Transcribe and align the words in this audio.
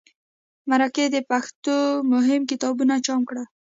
مرکې 0.69 1.05
د 1.15 1.17
پښتو 1.29 1.77
مهم 2.13 2.41
کتابونه 2.51 2.93
چاپ 3.05 3.21
کړل. 3.29 3.45